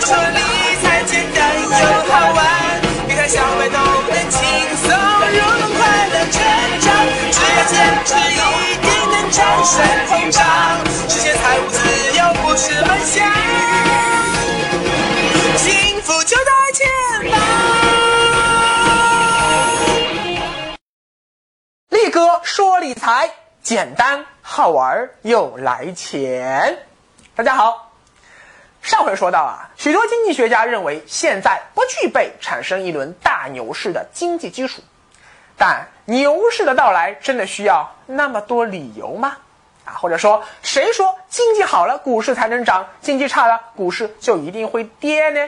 [0.00, 0.40] 说理
[0.82, 2.38] 财简单又好玩，
[3.06, 3.76] 别看小白都
[4.08, 4.38] 能轻
[4.76, 6.40] 松入门，快乐成
[6.80, 6.86] 长，
[7.32, 8.36] 只要坚持一
[8.80, 9.74] 定能战胜
[10.06, 10.38] 通胀，
[11.08, 11.76] 实现财务自
[12.16, 13.26] 由不是梦想，
[15.56, 16.86] 幸福就在前
[17.30, 17.40] 方。
[21.90, 23.30] 力哥说理财
[23.62, 26.78] 简单好玩又来钱。
[27.34, 27.87] 大家好，
[28.88, 34.80] 上回说到啊，许多经济学家认为现在不具备产生一轮大牛市的经济基础，
[35.58, 39.36] 但牛市的到来真的需要那么多理由吗？
[39.84, 45.46] 啊，或者说谁说经济好了股市才能涨，经济差了股市就一定会跌呢？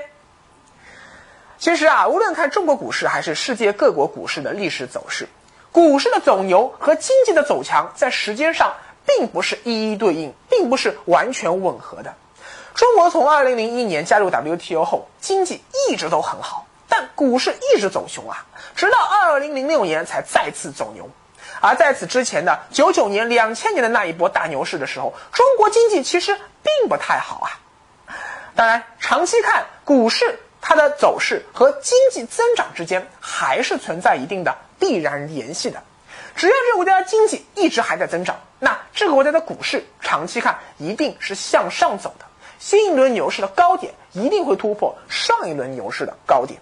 [1.59, 5.27] 其实啊，无论看中国股市还是世界各国股市的历史走势。
[5.73, 8.75] 股市的走牛和经济的走强，在时间上
[9.07, 12.15] 并不是一一对应，并不是完全吻合的。
[12.75, 21.09] 中国从二零零一年加入 WTO 后，经济一直都很好，但股市一直走熊啊，直到二零零六年才再次走牛。
[21.61, 27.49] 而在此之前的九九年、两千年的那一波大牛市的时候，中国经济其实并不太好啊。
[28.55, 30.41] 当然，长期看股市。
[30.63, 35.83] 它的走势和经济增长之间还是存在一定的必然联系的。
[36.37, 42.27] 只要这个国家的经济一直还在增长，那这个国家的股市长期看一定是向上走的。
[42.61, 46.61] 新一轮牛市的高点一定会突破上一轮牛市的高点。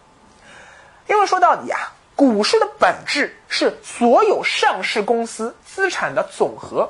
[1.08, 6.88] 因为说到底啊，股市的本质是所有上市公司资产的总和，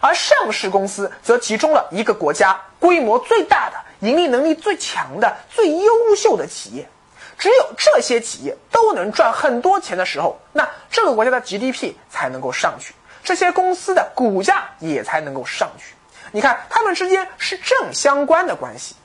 [0.00, 3.76] 而上市公司则集中了一个国家规模最大的。
[4.00, 6.86] 盈利能力最强的、最优秀的企业，
[7.38, 15.94] 只有这些企业都能赚很多钱的时候，那这个国家的 GDP 才能够上去，这些公司的股价也才能够上去。
[16.34, 18.96] 你看，它们之间是正相关的关系。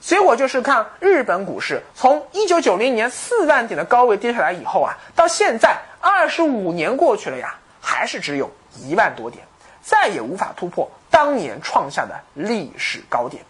[0.00, 9.44] 结果就是看日本股市从一九九零年四万点的高位跌下来以后啊，到现在二十五年过去了呀，还是只有一万多点，
[9.82, 13.44] 再也无法突破当年创下的历史高点。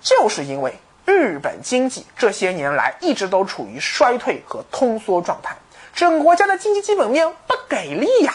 [0.00, 5.56] 就是因为日本经济这些年来一直都处于衰退和通缩状态，
[5.94, 8.34] 整个国家的经济基本面不给力呀，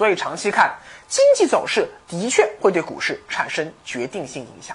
[0.00, 0.76] 所以长期看
[1.08, 4.74] 经济走势的确会对股市产生决定性影响。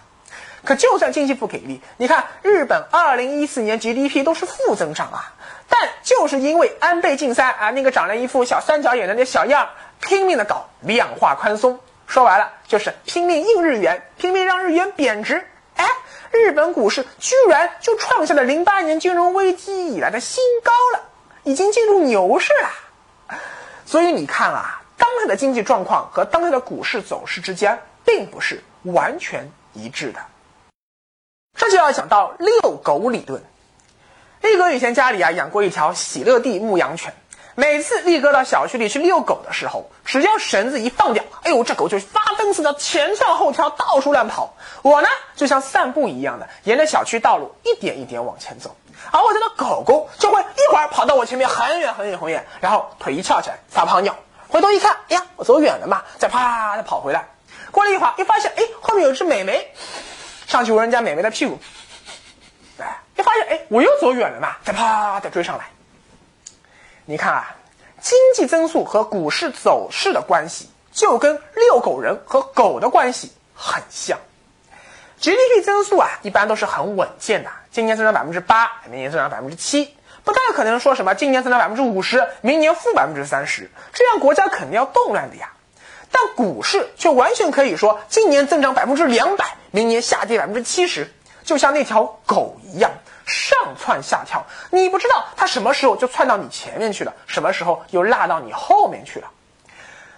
[0.64, 5.34] 可就算经济不给力，你看日本二零一四年 GDP 都是负增长啊，
[5.68, 9.70] 但就是因为安倍晋三啊那个长了一副小三角眼的那小样，
[10.00, 11.80] 拼命的搞量化宽松。
[12.06, 15.44] 说白了就是拼命印日元，拼命让日元贬值。
[15.76, 15.88] 哎，
[16.30, 21.10] 日本股市居然就创下了零八年金融危机以来的新高了，
[21.42, 23.40] 已经进入牛市了。
[23.88, 30.20] 所以你看啊，当下的经济状况和当下的股市走势之间并不是完全一致的。
[31.58, 33.44] 这就要讲到遛狗理论。
[34.42, 37.14] 力哥以前家里啊养过一条喜乐蒂牧羊犬。
[37.58, 44.54] 每次力哥到小区里去遛狗的时候，只要绳子一放掉，哎呦，这狗就发疯似的前跳后跳，到处乱跑。
[44.82, 45.08] 我呢，
[45.38, 48.76] 就像散步一样的，沿着小区道路一点一点往前走。
[49.10, 54.18] 而我家的狗狗就会一会儿跑到我前面很远很远很远，然后腿一翘起来撒泡尿，
[54.48, 57.26] 回头一看，哎呀，我走远了嘛，再啪的跑回来。
[57.72, 59.70] 过了一会儿，一发现，哎，后面有只美眉，
[60.48, 61.60] 上去闻人家美眉的屁股，
[62.80, 65.66] 哎，一发现，哎，我又走远了嘛，再啪的追上来。
[67.06, 67.56] 你看啊，
[68.00, 74.18] 经济增速和股市走势的关系，就跟遛狗人和狗的关系很像。
[75.20, 79.95] GDP 增速啊，一般都是很稳健的，今年增长百分之八，明年增长百分之七，
[80.26, 85.54] 不太可能说什么今年增长百分之五十，明年负百分之三十，这样国家肯定要动乱的呀。
[86.12, 92.92] 但股市却完全可以说，今年增长百分之两百，明年下跌百分之七十，就像那条狗一样。
[93.28, 99.32] 上蹿下跳，你不知道它什么时候就窜到你前面去了，什么时候又落到你后面去了。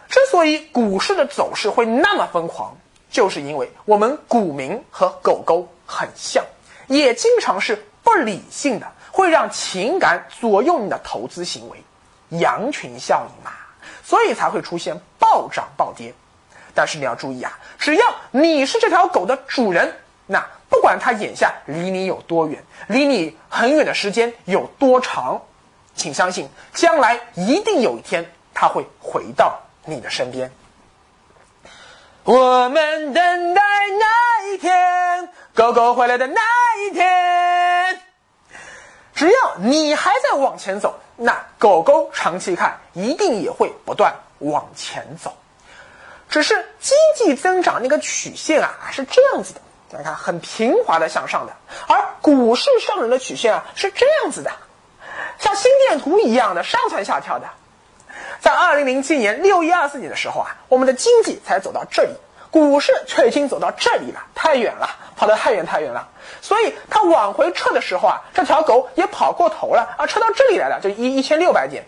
[0.10, 2.76] 之所以股市的走势会那么疯狂，
[3.10, 6.44] 就是因为我们股民和狗狗很像，
[6.88, 11.84] 也经常是不理性的，会让情感左右你的投资行为，
[12.30, 13.52] 羊群效应嘛，
[14.04, 16.14] 所以才会出现暴涨暴跌。
[16.76, 19.98] 但是你要注意啊，只要你是这条狗的主人，
[20.28, 20.46] 那。
[20.70, 25.42] 不管它眼下离你有多远，离你很远的时间有多长，
[25.96, 30.52] 请相信，将来一定有一天它会回到你的身边。
[32.26, 33.62] 我们等待
[33.98, 36.42] 那一天，狗狗回来的那
[36.82, 37.47] 一天。
[39.18, 45.36] 只要你还在往前走，那狗狗长期看一定也会不断往前走。
[46.30, 49.62] 只是经济增长那个曲线啊，是这样子的。
[49.90, 51.54] 大家看很平滑的向上的，
[51.88, 54.52] 而股市上人的曲线啊是这样子的，
[55.40, 57.48] 像心电图一样的上蹿下跳的。
[58.40, 62.12] 在二零零七年六一二四年的时候啊，我们的经济才走到这里，
[62.52, 66.08] 股市却已经走到这里了，太远了，跑得太远太远了。
[66.42, 71.86] 所以它往回撤的时候啊，这条狗也跑过头了啊，撤到这里来了，就一一千六百点。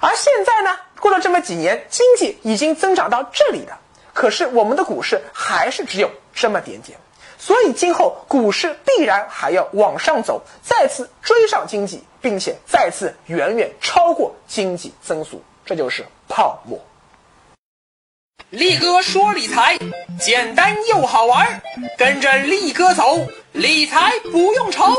[0.00, 3.78] 而现在呢，过了这么几年，经济已经增长到这里了，
[4.12, 6.98] 可是我们的股市还是只有这么点点。
[7.38, 15.42] 所以今后股市必然还要往上走，再次追上经济，并且再次远远超过经济增速。
[15.64, 16.78] 这就是泡沫。
[18.52, 19.78] 力哥说理财
[20.20, 21.62] 简单又好玩，
[21.96, 24.94] 跟着力哥走，理财不用愁。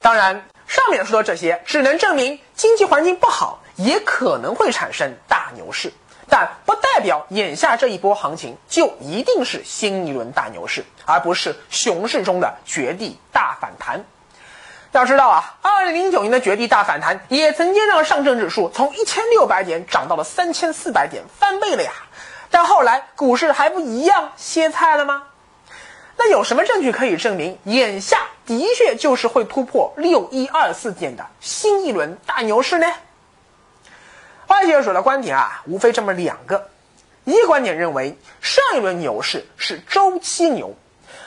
[0.00, 5.92] 当然，上面说的这些只能证明经济环境不好，也可能会产生大牛市，
[6.28, 14.04] 但不代表眼下这一波行情就一定是新一轮大牛市，而不是熊市中的绝地大反弹。
[14.96, 21.92] 要知道啊，二零零九年的绝地大反弹也曾经让上证指数从一千六百点涨到了三千四百点，翻倍了呀。
[22.50, 25.24] 但后来股市还不一样歇菜了吗？
[26.16, 32.86] 那有什么证据可以证明眼下的确就是会突破六一二四点的新一轮大牛市呢？
[34.46, 36.70] 外界者的观点啊，无非这么两个：
[37.24, 40.74] 一个观点认为上一轮牛市是周期牛，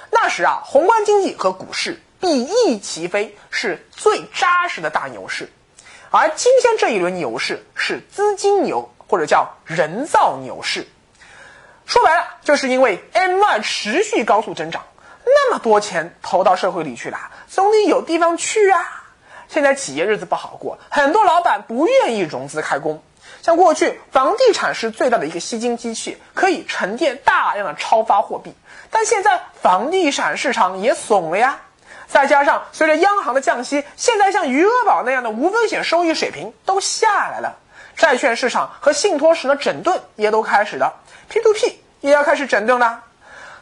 [0.10, 2.02] 那时啊，宏观经济和股市。
[2.20, 5.50] 比翼齐飞是最扎实的大牛市，
[6.10, 10.88] 而今天这一轮牛市是资金牛或者叫人造牛市。
[11.86, 14.84] 说白了，就是因为 M2 持续高速增长，
[15.26, 19.06] 那么多钱投到社会里去了，总得有地方去啊。
[19.48, 23.02] 现在企业日子不好过，很多老板不愿意融资开工。
[23.42, 28.54] 像过去房地产是最大的一个吸金机器，可以沉淀大量的超发货币，
[28.92, 31.62] 但现在房地产市场也怂了呀。
[32.10, 37.56] 再加上随着央行的降息，现在像余额宝那样的无风险收益水平都下来了，
[37.96, 41.02] 债券市场和信托市的整顿也都开始了
[41.32, 43.04] ，P2P 也要开始整顿了。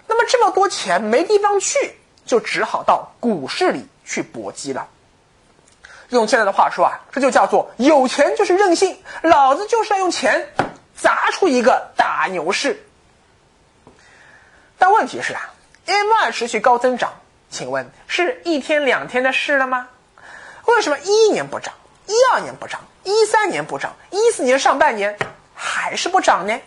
[0.07, 4.87] 那么这么多钱没地方去，就只好到股市里去搏击了。
[6.09, 10.47] 用现在的话说啊，这就叫做有钱就是任性，老子就是要用钱
[10.95, 12.81] 砸出一个大牛市。
[14.77, 15.53] 但问题是啊
[15.85, 17.11] ，M2 持续高增长。
[17.49, 19.87] 请问是一天两天的事了吗？
[20.65, 21.73] 为什么一一年不涨，
[22.05, 25.17] 一二年不涨，一三年不涨，一四年上半年
[25.55, 26.59] 还是不涨呢？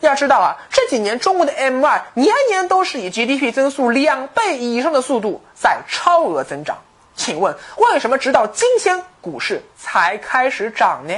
[0.00, 6.78] 要知道啊，这几年中国的 M 二年年都是以 GDP 增速两倍以上的速度在超额增长。
[7.14, 11.14] 请问为什么直到今天股市才开始涨呢？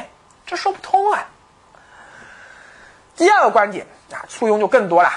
[0.46, 1.26] 这说不通啊。
[3.16, 5.10] 第二个观点啊，簇拥就更多了。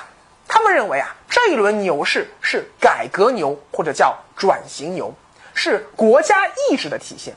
[0.48, 5.14] 他们认为啊，这一轮牛市是改革牛或者叫转型牛，
[5.54, 7.36] 是国家意志的体现。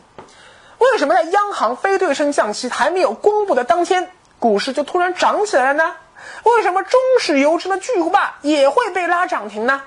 [0.78, 5.94] 为什么在央行非对称降息还没有公布的当天，股市就突然涨起来了呢？
[6.44, 9.82] 为什么中石油这的巨无霸也会被拉涨停呢？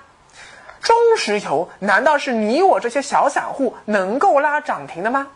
[0.81, 5.27] 中石油难道是你我这些小散户能够拉涨停的吗？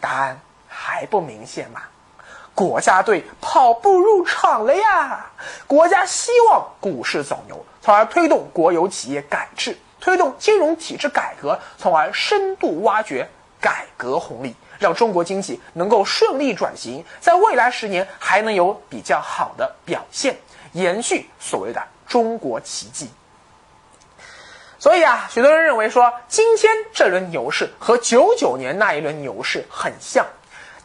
[0.00, 0.38] 答案
[0.68, 1.82] 还不明显吗？
[2.56, 5.26] 国家队跑步入场了呀！
[5.66, 13.28] 国家希望股市走牛，从而推动国有企业改制，推动金融体制改革，从而深度挖掘
[13.60, 20.34] 改革红利，让中国经济能够顺利转型，在未来十年还能有比较好的表现，
[20.72, 23.10] 延续所谓的中国奇迹。
[24.78, 30.24] 所以啊，许多人认为说，今天这轮牛市和九九年那一轮牛市很像。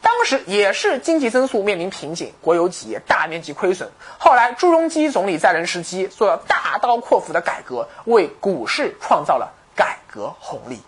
[0.01, 3.91] 当时也是经济增速面临瓶颈，国有企业大面积亏损。
[4.17, 10.81] 后来朱镕基总理在任时期做了大刀阔斧的改革，为股市创造了改革红利。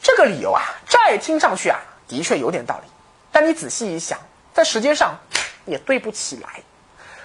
[0.00, 2.90] 这个理由啊，乍一听上去啊，的确有点道理。
[3.30, 4.18] 但你仔细一想，
[4.54, 5.18] 在时间上
[5.66, 6.62] 也对不起来。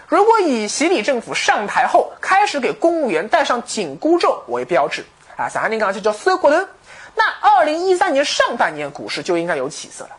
[0.08, 5.06] 如果以习李政府上台后开始给公务员戴上紧箍咒为标志
[5.38, 6.68] 啊，咱那个就叫收骨头。
[7.16, 10.12] 那二零一三年上半年股市就应该有起色了。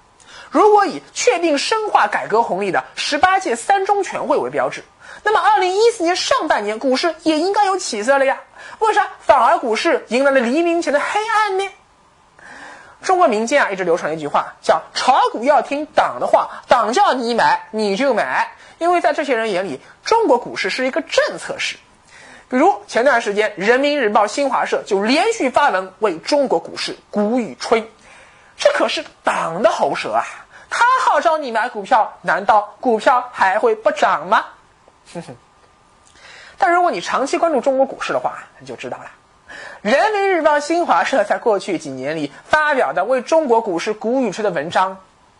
[0.50, 4.84] 如果以确定深化改革红利的十八届三中全会为标志，
[5.24, 8.40] 那么二零一四年上半年股市也应该有起色了呀？
[8.78, 11.68] 为啥反而股市迎来了黎明前的黑暗呢？
[13.02, 21.76] 中国民间啊一直流传一句话，叫炒股要听党的话，党叫你买你就买，因为在这些人眼里，中国股市是一个政策市。
[22.54, 27.90] 比如前段时间，《人民日报》、新华社就连续发文为中国股市鼓与吹，
[28.56, 30.22] 这可是党的喉舌啊！
[30.70, 34.44] 他号召你买股票，难道股票还会不涨吗？
[35.12, 35.34] 哼哼。
[36.56, 39.10] 但如果你长期关注中国股市的话，你就知道了。
[39.82, 44.96] 人民日报新华社在过去几年里发表的为中国股市鼓与吹的文章，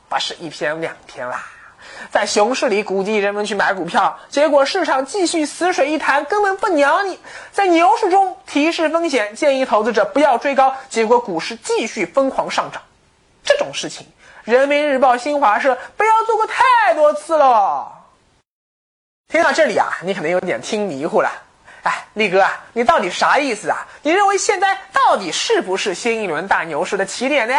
[0.09, 1.47] 不是一篇两篇啦。
[2.11, 7.17] 在熊市里鼓励人们去买股票，结果市场继续死水一潭，根本不鸟你；
[7.53, 12.83] 在牛市中提示风险，建议投资者不要追高，结果股市继续疯狂上涨。
[13.43, 14.07] 这种事情，
[14.45, 17.93] 人民日报新华社不要做过太多次了。
[19.29, 21.31] 听到这里啊，你可能有点听迷糊了。
[21.83, 23.87] 哎，力哥啊，你到底啥意思啊？
[24.03, 27.55] 你认为现在到底是不是新一轮大牛市的起点呢？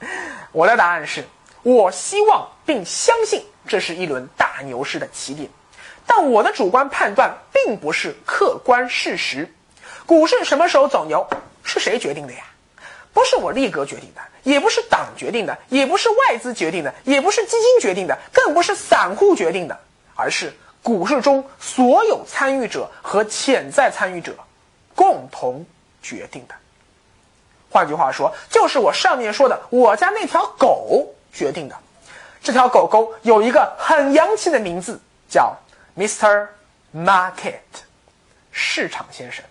[0.50, 1.24] 我的答案是。
[1.68, 5.50] 我希望并相信这是一轮大牛市的起点，
[6.06, 9.54] 但我的主观判断并不是客观事实。
[10.06, 11.28] 股市什么时候走牛
[11.62, 12.40] 是谁决定的呀？
[13.12, 19.78] 不是我力哥决定的，也不是党决定的，也不是外资决定的，也不是基金决定的，更不是散户决定的，
[20.14, 20.50] 而是
[20.82, 24.34] 股市中所有参与者和潜在参与者
[24.94, 25.66] 共同
[26.00, 26.54] 决定的。
[27.68, 31.14] 换句话说，就是我上面说的，我家那条狗。
[31.38, 31.76] 决定的，
[32.42, 34.98] 这条狗狗有一个很洋气的名字，
[35.30, 35.56] 叫
[35.96, 36.48] Mr.
[36.92, 37.60] Market，
[38.50, 39.44] 市场先生。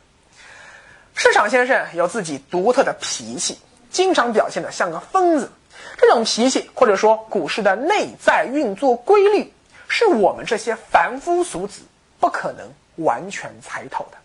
[1.15, 3.57] 市场先生有自己独特的脾气，
[3.89, 5.49] 经常表现的像个疯子。
[5.97, 9.53] 这种脾气，或者说股市的内在运作规律，
[9.87, 11.83] 是我们这些凡夫俗子
[12.19, 14.17] 不可能完全猜透的。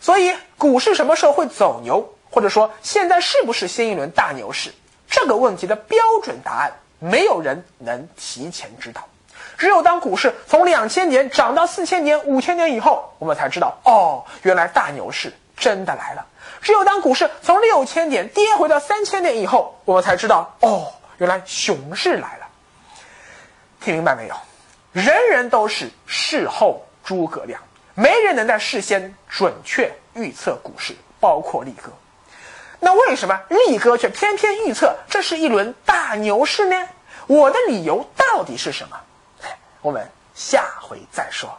[0.00, 4.72] 所以，股市什么时候会走牛，或者说现在是不是新一轮大牛市？
[5.12, 9.06] 这个问题的标准答案，没有人能提前知道。
[9.58, 16.26] 只有当股市从两千点涨到四千点、五千点以后，我们才知道，哦，原来大牛市真的来了。
[16.62, 22.48] 只有当股市从六千点跌回到三千点以后，我们才知道，哦，原来熊市来了。
[23.82, 24.34] 听明白没有？
[24.92, 27.60] 人人都是事后诸葛亮，
[27.94, 31.92] 没人能在事先准确预测股市，包括力哥。
[32.84, 36.88] 那为什么力哥却偏偏预测这是一轮大牛市呢？
[37.28, 38.98] 我的理由到底是什么？
[39.82, 41.56] 我们下回再说。